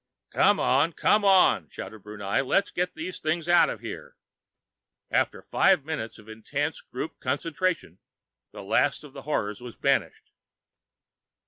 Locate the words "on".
0.59-0.93, 1.23-1.69